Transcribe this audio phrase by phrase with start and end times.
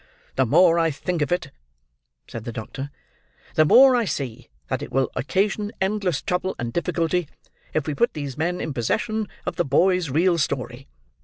[0.35, 1.51] "The more I think of it,"
[2.27, 2.89] said the doctor,
[3.53, 7.27] "the more I see that it will occasion endless trouble and difficulty
[7.75, 10.87] if we put these men in possession of the boy's real story.